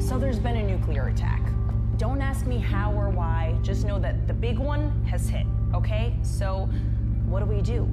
[0.00, 1.42] So there's been a nuclear attack.
[1.96, 6.14] Don't ask me how or why, just know that the big one has hit, okay?
[6.22, 6.70] So
[7.26, 7.86] what do we do?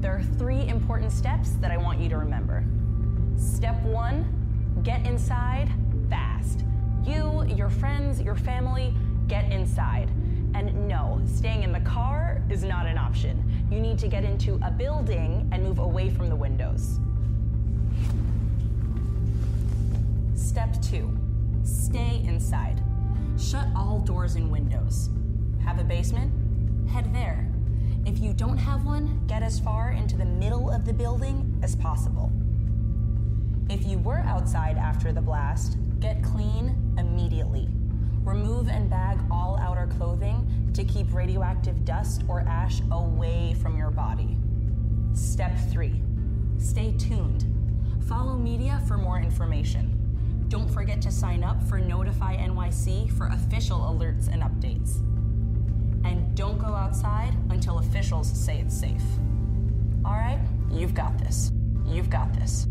[0.00, 2.64] There are three important steps that I want you to remember.
[3.36, 4.26] Step one
[4.82, 5.70] get inside
[6.10, 6.64] fast.
[7.04, 8.94] You, your friends, your family,
[9.28, 10.10] get inside.
[10.54, 13.66] And no, staying in the car is not an option.
[13.70, 16.98] You need to get into a building and move away from the windows.
[20.34, 21.16] Step two
[21.64, 22.82] stay inside.
[23.38, 25.10] Shut all doors and windows.
[25.64, 26.32] Have a basement?
[26.88, 27.50] Head there.
[28.06, 31.74] If you don't have one, get as far into the middle of the building as
[31.74, 32.30] possible.
[33.70, 37.68] If you were outside after the blast, get clean immediately.
[38.22, 43.90] Remove and bag all outer clothing to keep radioactive dust or ash away from your
[43.90, 44.36] body.
[45.14, 46.02] Step three
[46.58, 47.44] stay tuned.
[48.08, 49.93] Follow media for more information.
[50.54, 54.98] Don't forget to sign up for Notify NYC for official alerts and updates.
[56.04, 59.02] And don't go outside until officials say it's safe.
[60.04, 60.38] All right?
[60.70, 61.50] You've got this.
[61.84, 62.68] You've got this.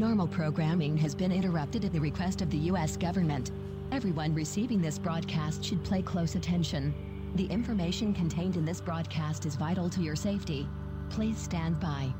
[0.00, 2.96] Normal programming has been interrupted at the request of the U.S.
[2.96, 3.50] government.
[3.92, 6.94] Everyone receiving this broadcast should pay close attention.
[7.34, 10.66] The information contained in this broadcast is vital to your safety.
[11.10, 12.14] Please stand by.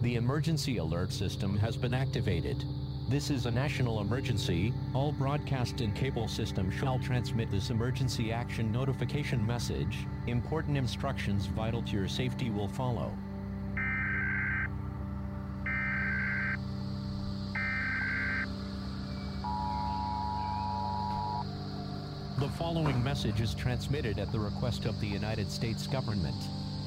[0.00, 2.64] The emergency alert system has been activated.
[3.08, 4.72] This is a national emergency.
[4.94, 10.06] All broadcast and cable systems shall transmit this emergency action notification message.
[10.28, 13.12] Important instructions vital to your safety will follow.
[22.38, 26.36] The following message is transmitted at the request of the United States government.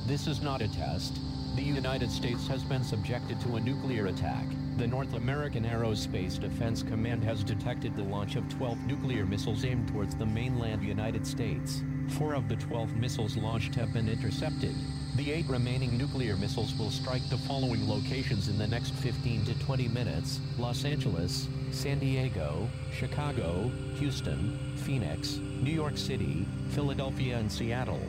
[0.08, 1.20] This is not a test.
[1.56, 4.46] The United States has been subjected to a nuclear attack.
[4.78, 9.90] The North American Aerospace Defense Command has detected the launch of 12 nuclear missiles aimed
[9.90, 11.84] towards the mainland United States.
[12.18, 14.74] Four of the 12 missiles launched have been intercepted.
[15.18, 19.60] The eight remaining nuclear missiles will strike the following locations in the next 15 to
[19.60, 28.00] 20 minutes Los Angeles, San Diego, Chicago, Houston, Phoenix, New York City, Philadelphia, and Seattle.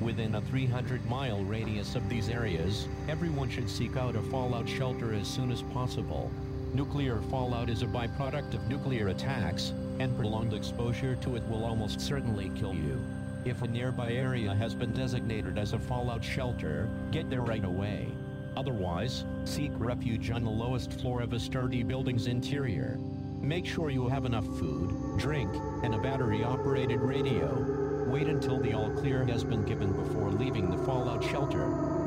[0.00, 5.14] Within a 300 mile radius of these areas, everyone should seek out a fallout shelter
[5.14, 6.30] as soon as possible.
[6.74, 12.00] Nuclear fallout is a byproduct of nuclear attacks, and prolonged exposure to it will almost
[12.00, 13.00] certainly kill you.
[13.44, 18.08] If a nearby area has been designated as a fallout shelter, get there right away.
[18.56, 22.98] Otherwise, seek refuge on the lowest floor of a sturdy building's interior.
[23.40, 27.73] Make sure you have enough food, drink, and a battery operated radio.
[28.06, 31.66] Wait until the all clear has been given before leaving the fallout shelter.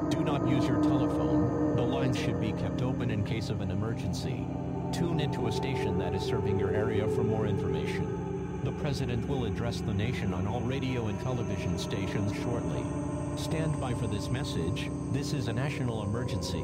[0.10, 3.72] Do not use your telephone, the lines should be kept open in case of an
[3.72, 4.46] emergency.
[4.94, 8.62] Tune into a station that is serving your area for more information.
[8.64, 12.84] The President will address the nation on all radio and television stations shortly.
[13.36, 14.90] Stand by for this message.
[15.12, 16.64] This is a national emergency.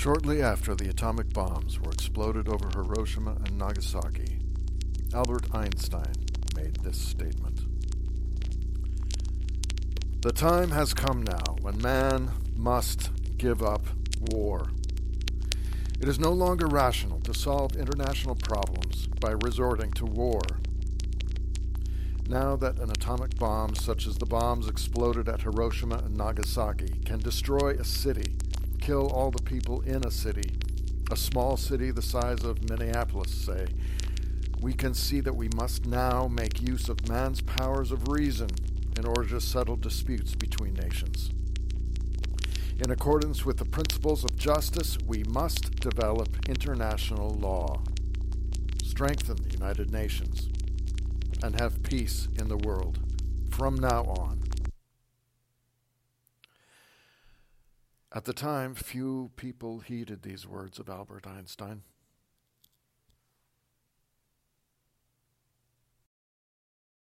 [0.00, 4.38] Shortly after the atomic bombs were exploded over Hiroshima and Nagasaki,
[5.12, 6.14] Albert Einstein
[6.56, 7.60] made this statement.
[10.22, 13.84] The time has come now when man must give up
[14.30, 14.70] war.
[16.00, 20.40] It is no longer rational to solve international problems by resorting to war.
[22.26, 27.18] Now that an atomic bomb, such as the bombs exploded at Hiroshima and Nagasaki, can
[27.18, 28.38] destroy a city
[28.90, 30.50] kill all the people in a city,
[31.12, 33.68] a small city the size of Minneapolis, say,
[34.60, 38.48] we can see that we must now make use of man's powers of reason
[38.98, 41.30] in order to settle disputes between nations.
[42.84, 47.82] In accordance with the principles of justice, we must develop international law,
[48.82, 50.48] strengthen the United Nations,
[51.44, 52.98] and have peace in the world
[53.50, 54.39] from now on.
[58.12, 61.82] At the time, few people heeded these words of Albert Einstein.